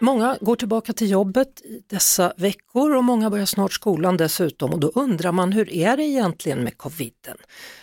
många 0.00 0.38
går 0.40 0.56
tillbaka 0.56 0.92
till 0.92 1.10
jobbet 1.10 1.62
dessa 1.86 2.32
veckor 2.36 2.96
och 2.96 3.04
många 3.04 3.30
börjar 3.30 3.46
snart 3.46 3.72
skolan 3.72 4.16
dessutom 4.16 4.72
och 4.72 4.80
då 4.80 4.92
undrar 4.94 5.32
man 5.32 5.52
hur 5.52 5.72
är 5.72 5.96
det 5.96 6.02
egentligen 6.02 6.64
med 6.64 6.78
coviden? 6.78 7.36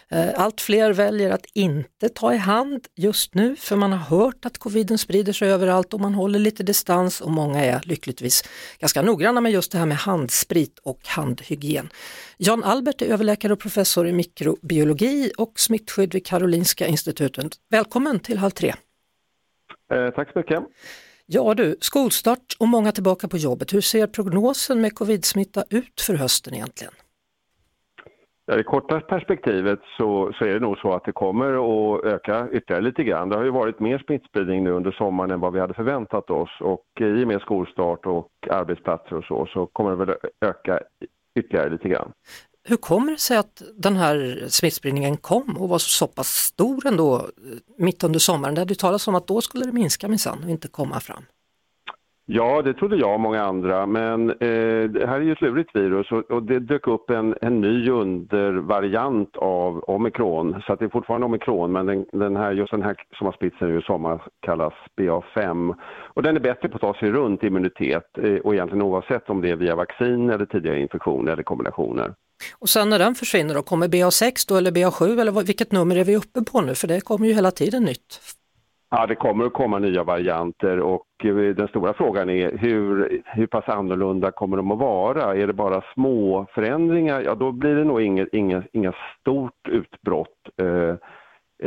Eh, 0.10 0.30
allt 0.36 0.62
fler 0.62 0.94
väljer 0.94 1.32
att 1.32 1.46
inte 1.54 2.10
ta 2.10 2.34
i 2.34 2.38
hand 2.38 2.88
just 2.96 3.36
nu 3.36 3.56
för 3.56 3.76
man 3.76 3.92
har 3.92 4.18
hört 4.18 4.46
att 4.46 4.58
coviden 4.58 4.98
sprider 4.98 5.34
sig 5.34 5.52
överallt 5.52 5.94
och 5.94 6.02
man 6.02 6.14
håller 6.14 6.40
lite 6.40 6.64
distans 6.64 7.22
och 7.22 7.32
många 7.32 7.66
är 7.66 7.82
lyckligtvis 7.84 8.44
ganska 8.80 9.02
noggranna 9.02 9.42
med 9.42 9.52
just 9.52 9.72
det 9.72 9.78
här 9.78 9.86
med 9.86 9.98
handsprit 9.98 10.80
och 10.80 11.00
handhygien. 11.08 11.90
Jan 12.38 12.64
Albert 12.64 13.02
är 13.02 13.06
överläkare 13.06 13.54
och 13.54 13.60
professor 13.60 14.08
i 14.08 14.14
mikrobiologi 14.14 15.32
och 15.38 15.60
smittskydd 15.60 16.14
vid 16.14 16.26
Karolinska 16.26 16.88
institutet. 16.88 17.48
Välkommen 17.70 18.20
till 18.20 18.38
Halv 18.38 18.52
tre! 18.52 18.74
Eh, 19.94 20.10
tack 20.16 20.32
så 20.34 20.40
mycket! 20.40 20.64
Ja 21.30 21.54
du, 21.54 21.76
skolstart 21.80 22.56
och 22.60 22.68
många 22.68 22.92
tillbaka 22.92 23.28
på 23.28 23.38
jobbet. 23.38 23.74
Hur 23.74 23.82
ser 23.82 24.08
prognosen 24.08 24.82
med 24.82 24.96
covid-smitta 24.96 25.64
ut 25.70 26.02
för 26.02 26.14
hösten 26.14 26.54
egentligen? 26.54 26.94
Ja, 28.46 28.54
I 28.54 28.58
det 28.58 28.64
korta 28.64 29.00
perspektivet 29.00 29.80
så, 29.98 30.34
så 30.34 30.46
är 30.46 30.54
det 30.54 30.60
nog 30.60 30.78
så 30.78 30.94
att 30.94 31.06
det 31.06 31.12
kommer 31.12 31.52
att 31.54 32.06
öka 32.06 32.48
ytterligare 32.52 32.82
lite 32.82 33.04
grann. 33.04 33.30
Det 33.30 33.36
har 33.36 33.44
ju 33.44 33.52
varit 33.52 33.80
mer 33.80 34.04
smittspridning 34.06 34.64
nu 34.64 34.72
under 34.72 34.92
sommaren 34.92 35.32
än 35.32 35.40
vad 35.40 35.54
vi 35.54 35.60
hade 35.60 35.74
förväntat 35.74 36.30
oss 36.30 36.50
och 36.62 36.86
eh, 37.00 37.08
i 37.08 37.24
och 37.24 37.28
med 37.28 37.42
skolstart 37.42 38.06
och 38.06 38.32
arbetsplatser 38.50 39.16
och 39.16 39.24
så, 39.24 39.46
så 39.46 39.66
kommer 39.66 39.90
det 39.90 40.06
väl 40.06 40.16
öka 40.42 40.80
ytterligare 41.40 41.70
lite 41.70 41.90
grann. 41.90 42.12
Hur 42.70 42.78
kommer 42.78 43.12
det 43.12 43.18
sig 43.18 43.38
att 43.38 43.62
den 43.76 43.96
här 43.96 44.46
smittspridningen 44.48 45.18
kom 45.18 45.58
och 45.60 45.70
var 45.70 45.78
så 45.78 46.08
pass 46.08 46.28
stor 46.28 46.88
ändå 46.88 47.16
eh, 47.16 47.22
mitt 47.78 48.04
under 48.04 48.20
sommaren? 48.20 48.56
Det 48.56 48.62
hade 48.62 48.72
ju 48.72 48.76
talats 48.76 49.08
om 49.08 49.16
att 49.16 49.28
då 49.28 49.42
skulle 49.42 49.66
det 49.66 49.72
minska 49.72 50.08
minsann 50.08 50.44
och 50.44 50.50
inte 50.50 50.68
komma 50.68 51.00
fram. 51.00 51.24
Ja, 52.30 52.62
det 52.62 52.74
trodde 52.74 52.96
jag 52.96 53.14
och 53.14 53.20
många 53.20 53.44
andra, 53.44 53.86
men 53.86 54.30
eh, 54.30 54.84
det 54.90 55.08
här 55.08 55.16
är 55.16 55.22
ju 55.22 55.32
ett 55.32 55.42
lurigt 55.42 55.76
virus 55.76 56.12
och, 56.12 56.32
och, 56.32 56.44
det 56.44 56.60
dök 56.60 56.88
upp 56.88 57.10
en, 57.10 57.36
en 57.42 57.62
ny 57.62 57.90
undervariant 57.90 59.38
av 59.38 59.80
omikron. 59.88 60.62
Så 60.66 60.74
att 60.74 60.80
det 60.80 60.86
är 60.86 60.90
fortfarande 60.90 61.26
omikron, 61.26 61.72
men 61.72 61.86
den, 61.86 62.06
den, 62.12 62.36
här, 62.36 62.52
just 62.52 62.72
den 62.72 62.84
här 62.84 62.96
som 63.18 63.26
har 63.26 63.34
spritt 63.34 63.58
sig 63.58 63.68
nu 63.68 63.80
i 63.80 63.82
sommar 63.82 64.22
kallas 64.42 64.74
BA5. 65.00 65.76
Och 66.14 66.24
den 66.24 66.36
är 66.36 66.40
bättre 66.40 66.70
på 66.70 66.76
att 66.76 66.82
ta 66.82 66.94
sig 66.94 67.12
runt 67.12 67.44
immunitet 67.44 68.18
eh, 68.18 68.36
och 68.36 68.54
egentligen 68.54 68.82
oavsett 68.82 69.30
om 69.30 69.42
det 69.42 69.50
är 69.50 69.56
via 69.56 69.76
vaccin 69.76 70.30
eller 70.30 70.46
tidigare 70.46 70.80
infektioner 70.80 71.32
eller 71.32 71.44
kombinationer. 71.44 72.14
Och 72.60 72.70
sen 72.70 72.90
när 72.90 73.00
den 73.00 73.16
försvinner 73.16 73.54
då, 73.56 73.62
kommer 73.62 73.88
BA6 73.88 74.46
då 74.50 74.56
eller 74.58 74.72
BA7 74.72 75.22
eller 75.22 75.44
vilket 75.44 75.72
nummer 75.72 75.96
är 75.96 76.04
vi 76.04 76.16
uppe 76.16 76.42
på 76.52 76.62
nu? 76.62 76.76
För 76.76 76.88
det 76.88 77.02
kommer 77.02 77.28
ju 77.28 77.34
hela 77.34 77.52
tiden 77.52 77.84
nytt. 77.84 78.22
Ja, 78.90 79.06
det 79.06 79.16
kommer 79.16 79.46
att 79.46 79.54
komma 79.54 79.80
nya 79.80 80.04
varianter 80.04 80.80
och 80.80 81.08
eh, 81.24 81.36
den 81.36 81.68
stora 81.68 81.94
frågan 81.94 82.30
är 82.30 82.58
hur, 82.58 83.22
hur 83.26 83.48
pass 83.48 83.70
annorlunda 83.70 84.32
kommer 84.32 84.58
de 84.58 84.72
att 84.72 84.80
vara? 84.80 85.36
Är 85.36 85.48
det 85.48 85.54
bara 85.54 85.84
små 85.94 86.46
förändringar, 86.54 87.22
ja 87.22 87.36
då 87.36 87.52
blir 87.52 87.76
det 87.76 87.84
nog 87.84 88.02
inget, 88.02 88.34
inget, 88.34 88.66
inget 88.74 88.96
stort 89.20 89.68
utbrott. 89.70 90.50
Eh, 90.62 90.96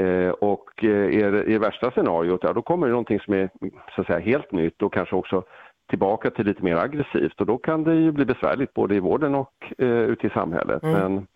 eh, 0.04 0.30
och 0.30 0.84
eh, 0.84 1.24
är 1.24 1.32
det, 1.32 1.44
i 1.44 1.58
värsta 1.58 1.90
scenariot, 1.90 2.40
ja 2.42 2.52
då 2.52 2.62
kommer 2.62 2.86
det 2.86 2.92
någonting 2.92 3.20
som 3.20 3.34
är 3.34 3.50
så 3.94 4.00
att 4.00 4.06
säga 4.06 4.18
helt 4.18 4.52
nytt 4.52 4.82
och 4.82 4.94
kanske 4.94 5.16
också 5.16 5.44
tillbaka 5.90 6.30
till 6.30 6.46
lite 6.46 6.62
mer 6.62 6.76
aggressivt 6.76 7.40
och 7.40 7.46
då 7.46 7.58
kan 7.58 7.84
det 7.84 7.94
ju 7.94 8.12
bli 8.12 8.24
besvärligt 8.24 8.74
både 8.74 8.94
i 8.94 9.00
vården 9.00 9.34
och 9.34 9.54
eh, 9.78 9.88
ute 9.88 10.26
i 10.26 10.30
samhället. 10.30 10.82
Mm. 10.82 10.94
Men 11.14 11.26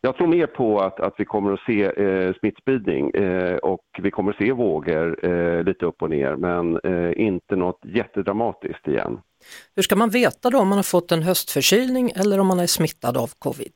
jag 0.00 0.16
tror 0.16 0.26
mer 0.26 0.46
på 0.46 0.80
att, 0.80 1.00
att 1.00 1.14
vi 1.18 1.24
kommer 1.24 1.52
att 1.52 1.60
se 1.60 1.82
eh, 1.82 2.34
smittspridning 2.40 3.10
eh, 3.10 3.56
och 3.56 3.84
vi 4.02 4.10
kommer 4.10 4.32
att 4.32 4.38
se 4.38 4.52
vågor 4.52 5.26
eh, 5.26 5.62
lite 5.62 5.86
upp 5.86 6.02
och 6.02 6.10
ner 6.10 6.36
men 6.36 6.80
eh, 6.84 7.26
inte 7.26 7.56
något 7.56 7.80
jättedramatiskt 7.84 8.88
igen. 8.88 9.18
Hur 9.76 9.82
ska 9.82 9.96
man 9.96 10.10
veta 10.10 10.50
då 10.50 10.58
om 10.58 10.68
man 10.68 10.78
har 10.78 10.82
fått 10.82 11.12
en 11.12 11.22
höstförkylning 11.22 12.10
eller 12.16 12.40
om 12.40 12.46
man 12.46 12.60
är 12.60 12.66
smittad 12.66 13.16
av 13.16 13.30
covid? 13.38 13.72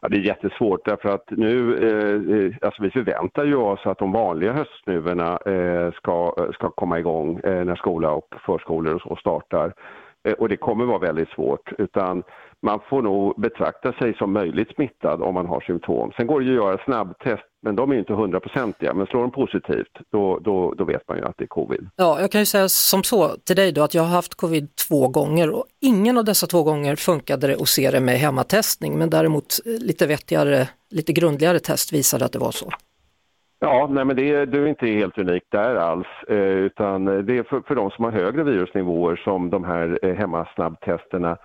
Ja, 0.00 0.08
det 0.08 0.16
är 0.16 0.20
jättesvårt 0.20 0.84
därför 0.84 1.08
att 1.08 1.30
nu, 1.30 1.74
eh, 1.74 2.66
alltså 2.66 2.82
vi 2.82 2.90
förväntar 2.90 3.44
ju 3.44 3.56
oss 3.56 3.86
att 3.86 3.98
de 3.98 4.12
vanliga 4.12 4.52
höstsnuvorna 4.52 5.38
eh, 5.46 5.92
ska, 5.92 6.34
ska 6.54 6.70
komma 6.70 6.98
igång 6.98 7.40
eh, 7.44 7.64
när 7.64 7.76
skola 7.76 8.10
och 8.10 8.34
förskolor 8.46 8.94
och 8.94 9.00
så 9.00 9.16
startar. 9.16 9.72
Eh, 10.24 10.32
och 10.32 10.48
det 10.48 10.56
kommer 10.56 10.84
vara 10.84 10.98
väldigt 10.98 11.28
svårt 11.28 11.72
utan 11.78 12.22
man 12.62 12.80
får 12.88 13.02
nog 13.02 13.40
betrakta 13.40 13.92
sig 13.92 14.14
som 14.14 14.32
möjligt 14.32 14.74
smittad 14.74 15.22
om 15.22 15.34
man 15.34 15.46
har 15.46 15.60
symptom. 15.60 16.12
Sen 16.16 16.26
går 16.26 16.40
det 16.40 16.46
ju 16.46 16.52
att 16.58 16.64
göra 16.64 16.84
snabbtest 16.84 17.44
men 17.62 17.76
de 17.76 17.92
är 17.92 17.98
inte 17.98 18.12
hundraprocentiga. 18.12 18.94
Men 18.94 19.06
slår 19.06 19.20
de 19.20 19.30
positivt 19.30 19.98
då, 20.12 20.38
då, 20.38 20.74
då 20.74 20.84
vet 20.84 21.08
man 21.08 21.18
ju 21.18 21.24
att 21.24 21.34
det 21.38 21.44
är 21.44 21.48
covid. 21.48 21.88
Ja, 21.96 22.20
jag 22.20 22.30
kan 22.30 22.40
ju 22.40 22.46
säga 22.46 22.68
som 22.68 23.02
så 23.02 23.28
till 23.28 23.56
dig 23.56 23.72
då 23.72 23.82
att 23.82 23.94
jag 23.94 24.02
har 24.02 24.10
haft 24.10 24.34
covid 24.34 24.76
två 24.88 25.08
gånger 25.08 25.50
och 25.50 25.64
ingen 25.80 26.18
av 26.18 26.24
dessa 26.24 26.46
två 26.46 26.62
gånger 26.62 26.96
funkade 26.96 27.46
det 27.46 27.54
att 27.54 27.68
se 27.68 27.90
det 27.90 28.00
med 28.00 28.14
hemmatestning 28.14 28.98
men 28.98 29.10
däremot 29.10 29.58
lite 29.64 30.06
vettigare, 30.06 30.68
lite 30.90 31.12
grundligare 31.12 31.58
test 31.58 31.92
visade 31.92 32.24
att 32.24 32.32
det 32.32 32.38
var 32.38 32.50
så. 32.50 32.70
Ja, 33.58 33.88
nej 33.90 34.04
men 34.04 34.16
det, 34.16 34.44
du 34.44 34.62
är 34.62 34.66
inte 34.66 34.86
helt 34.86 35.18
unik 35.18 35.42
där 35.48 35.76
alls, 35.76 36.06
eh, 36.28 36.36
utan 36.36 37.04
det 37.04 37.38
är 37.38 37.42
för, 37.42 37.60
för 37.60 37.74
de 37.74 37.90
som 37.90 38.04
har 38.04 38.12
högre 38.12 38.44
virusnivåer 38.44 39.16
som 39.16 39.50
de 39.50 39.64
här 39.64 39.98
eh, 40.02 40.14
hemmasnabbtesterna 40.14 41.30
Eh, 41.30 41.36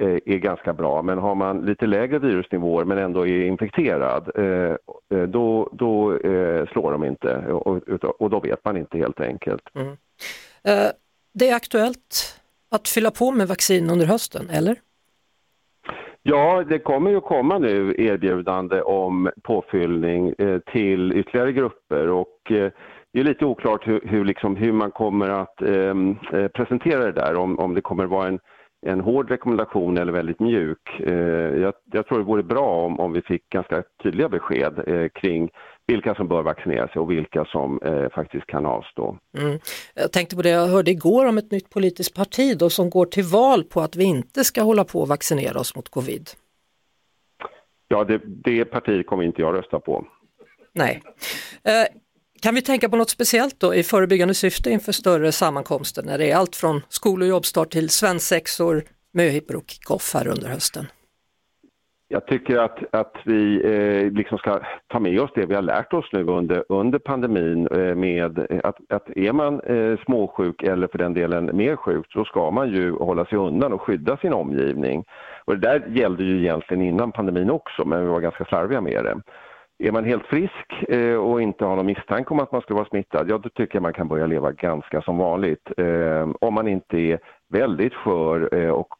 är 0.00 0.38
ganska 0.38 0.72
bra. 0.72 1.02
Men 1.02 1.18
har 1.18 1.34
man 1.34 1.66
lite 1.66 1.86
lägre 1.86 2.18
virusnivåer 2.18 2.84
men 2.84 2.98
ändå 2.98 3.26
är 3.26 3.42
infekterad, 3.42 4.30
eh, 4.34 4.76
eh, 5.18 5.28
då, 5.28 5.70
då 5.72 6.18
slår 6.72 6.92
de 6.92 7.04
inte 7.04 7.36
och, 8.18 8.30
då 8.30 8.40
vet 8.40 8.64
man 8.64 8.76
inte 8.76 8.98
helt 8.98 9.20
enkelt. 9.20 9.62
Mm. 9.74 9.96
Det 11.32 11.48
är 11.48 11.56
aktuellt 11.56 12.40
att 12.70 12.88
fylla 12.88 13.10
på 13.10 13.30
med 13.30 13.48
vaccin 13.48 13.90
under 13.90 14.06
hösten, 14.06 14.50
eller? 14.50 14.76
Ja, 16.22 16.64
det 16.68 16.78
kommer 16.78 17.10
ju 17.10 17.20
komma 17.20 17.58
nu 17.58 17.94
erbjudande 17.98 18.80
om 18.82 19.30
påfyllning 19.42 20.34
till 20.72 21.12
ytterligare 21.12 21.52
grupper 21.52 22.08
och 22.08 22.52
det 23.12 23.20
är 23.20 23.24
lite 23.24 23.44
oklart 23.44 23.86
hur, 23.86 24.00
hur, 24.04 24.24
liksom, 24.24 24.56
hur 24.56 24.72
man 24.72 24.90
kommer 24.90 25.28
att 25.28 25.62
eh, 25.62 26.48
presentera 26.48 27.04
det 27.04 27.12
där, 27.12 27.36
om, 27.36 27.58
om 27.58 27.74
det 27.74 27.80
kommer 27.80 28.06
vara 28.06 28.28
en 28.28 28.38
en 28.86 29.00
hård 29.00 29.30
rekommendation 29.30 29.98
eller 29.98 30.12
väldigt 30.12 30.40
mjuk. 30.40 31.00
Eh, 31.00 31.12
jag, 31.62 31.74
jag, 31.92 32.06
tror 32.06 32.18
det 32.18 32.24
vore 32.24 32.42
bra 32.42 32.84
om, 32.84 33.00
om 33.00 33.12
vi 33.12 33.22
fick 33.22 33.48
ganska 33.48 33.82
tydliga 34.02 34.28
besked 34.28 34.88
eh, 34.88 35.08
kring 35.08 35.50
vilka 35.86 36.14
som 36.14 36.28
bör 36.28 36.42
vaccinera 36.42 36.88
sig 36.88 37.00
och 37.00 37.10
vilka 37.10 37.44
som 37.44 37.82
eh, 37.82 38.08
faktiskt 38.14 38.46
kan 38.46 38.66
avstå. 38.66 39.18
Mm. 39.38 39.58
Jag 39.94 40.12
tänkte 40.12 40.36
på 40.36 40.42
det 40.42 40.50
jag 40.50 40.66
hörde 40.66 40.90
igår 40.90 41.26
om 41.26 41.38
ett 41.38 41.50
nytt 41.50 41.70
politiskt 41.70 42.14
parti 42.14 42.58
då, 42.58 42.70
som 42.70 42.90
går 42.90 43.06
till 43.06 43.24
val 43.24 43.64
på 43.64 43.80
att 43.80 43.96
vi 43.96 44.04
inte 44.04 44.44
ska 44.44 44.62
hålla 44.62 44.84
på 44.84 45.02
att 45.02 45.08
vaccinera 45.08 45.60
oss 45.60 45.76
mot 45.76 45.88
covid. 45.88 46.28
Ja, 47.88 48.04
det, 48.04 48.20
det 48.24 48.64
partiet 48.64 49.06
kommer 49.06 49.24
inte 49.24 49.42
jag 49.42 49.54
rösta 49.54 49.80
på. 49.80 50.06
Nej. 50.72 51.02
Eh, 51.64 51.86
kan 52.42 52.54
vi 52.54 52.62
tänka 52.62 52.88
på 52.88 52.96
något 52.96 53.10
speciellt 53.10 53.60
då 53.60 53.74
i 53.74 53.82
förebyggande 53.82 54.34
syfte 54.34 54.70
inför 54.70 54.92
större 54.92 55.32
sammankomster 55.32 56.02
när 56.02 56.18
det 56.18 56.30
är 56.30 56.36
allt 56.36 56.56
från 56.56 56.82
skol 56.88 57.22
och 57.22 57.28
jobbstart 57.28 57.70
till 57.70 57.88
svensexor, 57.88 58.82
möhippor 59.14 59.56
och 59.56 59.64
kickoff 59.66 60.14
här 60.14 60.28
under 60.28 60.48
hösten? 60.48 60.86
Jag 62.10 62.26
tycker 62.26 62.58
att, 62.58 62.78
att 62.94 63.14
vi 63.24 63.62
eh, 63.64 64.12
liksom 64.12 64.38
ska 64.38 64.60
ta 64.86 65.00
med 65.00 65.20
oss 65.20 65.30
det 65.34 65.46
vi 65.46 65.54
har 65.54 65.62
lärt 65.62 65.92
oss 65.92 66.04
nu 66.12 66.24
under, 66.24 66.64
under 66.68 66.98
pandemin 66.98 67.66
eh, 67.66 67.94
med 67.94 68.38
att, 68.64 68.76
att 68.88 69.10
är 69.16 69.32
man 69.32 69.60
eh, 69.60 69.98
småsjuk 70.04 70.62
eller 70.62 70.88
för 70.88 70.98
den 70.98 71.14
delen 71.14 71.56
mer 71.56 71.76
sjuk 71.76 72.06
så 72.12 72.24
ska 72.24 72.50
man 72.50 72.68
ju 72.68 72.92
hålla 72.92 73.24
sig 73.24 73.38
undan 73.38 73.72
och 73.72 73.82
skydda 73.82 74.16
sin 74.16 74.32
omgivning. 74.32 75.04
Och 75.44 75.58
det 75.58 75.68
där 75.68 75.86
gällde 75.88 76.24
ju 76.24 76.38
egentligen 76.38 76.82
innan 76.82 77.12
pandemin 77.12 77.50
också 77.50 77.84
men 77.84 78.00
vi 78.00 78.08
var 78.08 78.20
ganska 78.20 78.44
slarviga 78.44 78.80
med 78.80 79.04
det. 79.04 79.20
Är 79.78 79.92
man 79.92 80.04
helt 80.04 80.26
frisk 80.26 80.88
eh, 80.88 81.14
och 81.14 81.42
inte 81.42 81.64
har 81.64 81.76
någon 81.76 81.86
misstanke 81.86 82.30
om 82.30 82.40
att 82.40 82.52
man 82.52 82.60
skulle 82.60 82.76
vara 82.76 82.88
smittad, 82.88 83.30
ja 83.30 83.38
då 83.38 83.48
tycker 83.48 83.76
jag 83.76 83.82
man 83.82 83.92
kan 83.92 84.08
börja 84.08 84.26
leva 84.26 84.52
ganska 84.52 85.02
som 85.02 85.18
vanligt. 85.18 85.70
Eh, 85.76 86.28
om 86.40 86.54
man 86.54 86.68
inte 86.68 86.96
är 86.96 87.18
väldigt 87.48 87.94
skör 87.94 88.54
eh, 88.54 88.70
och, 88.70 88.94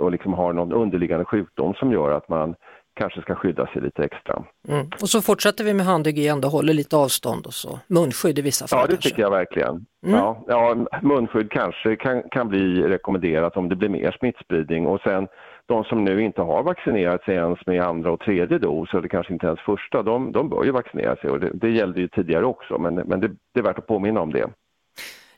och 0.00 0.10
liksom 0.10 0.32
har 0.34 0.52
någon 0.52 0.72
underliggande 0.72 1.24
sjukdom 1.24 1.74
som 1.74 1.92
gör 1.92 2.10
att 2.10 2.28
man 2.28 2.54
kanske 2.94 3.20
ska 3.20 3.34
skydda 3.34 3.66
sig 3.66 3.82
lite 3.82 4.04
extra. 4.04 4.44
Mm. 4.68 4.86
Och 5.02 5.08
så 5.08 5.22
fortsätter 5.22 5.64
vi 5.64 5.74
med 5.74 5.86
handhygien, 5.86 6.44
och 6.44 6.50
håller 6.50 6.74
lite 6.74 6.96
avstånd 6.96 7.46
och 7.46 7.54
så 7.54 7.78
munskydd 7.86 8.38
i 8.38 8.42
vissa 8.42 8.66
fall. 8.66 8.78
Ja, 8.78 8.86
det 8.86 8.92
kanske. 8.92 9.08
tycker 9.08 9.22
jag 9.22 9.30
verkligen. 9.30 9.86
Mm. 10.06 10.18
Ja, 10.18 10.44
ja, 10.46 10.76
munskydd 11.02 11.50
kanske 11.50 11.96
kan, 11.96 12.22
kan 12.30 12.48
bli 12.48 12.82
rekommenderat 12.82 13.56
om 13.56 13.68
det 13.68 13.76
blir 13.76 13.88
mer 13.88 14.16
smittspridning 14.18 14.86
och 14.86 15.00
sen 15.00 15.28
de 15.70 15.84
som 15.84 16.04
nu 16.04 16.22
inte 16.24 16.40
har 16.40 16.62
vaccinerat 16.62 17.24
sig 17.24 17.34
ens 17.34 17.66
med 17.66 17.82
andra 17.82 18.12
och 18.12 18.20
tredje 18.20 18.58
dos, 18.58 18.94
eller 18.94 19.08
kanske 19.08 19.32
inte 19.32 19.46
ens 19.46 19.60
första, 19.60 20.02
de, 20.02 20.32
de 20.32 20.48
bör 20.48 20.64
ju 20.64 20.70
vaccinera 20.70 21.16
sig 21.16 21.30
och 21.30 21.40
det, 21.40 21.50
det 21.54 21.70
gällde 21.70 22.00
ju 22.00 22.08
tidigare 22.08 22.44
också, 22.44 22.78
men, 22.78 22.94
men 22.94 23.20
det, 23.20 23.28
det 23.28 23.60
är 23.60 23.62
värt 23.62 23.78
att 23.78 23.86
påminna 23.86 24.20
om 24.20 24.32
det. 24.32 24.50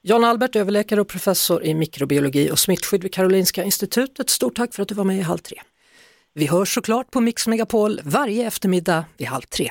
Jan 0.03 0.25
Albert, 0.25 0.57
överläkare 0.57 1.01
och 1.01 1.09
professor 1.09 1.63
i 1.65 1.75
mikrobiologi 1.75 2.51
och 2.51 2.59
smittskydd 2.59 3.03
vid 3.03 3.15
Karolinska 3.15 3.65
institutet. 3.65 4.31
Stort 4.31 4.57
tack 4.57 4.75
för 4.75 4.83
att 4.83 4.89
du 4.89 4.95
var 4.95 5.05
med 5.05 5.17
i 5.17 5.21
Halv 5.21 5.39
tre. 5.39 5.57
Vi 6.35 6.47
hörs 6.47 6.75
såklart 6.75 7.11
på 7.11 7.21
Mix 7.21 7.47
Megapol 7.47 8.01
varje 8.05 8.47
eftermiddag 8.47 9.05
vid 9.19 9.29
halv 9.29 9.43
tre. 9.43 9.71